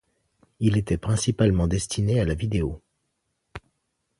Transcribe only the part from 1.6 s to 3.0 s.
destiné à la vidéo.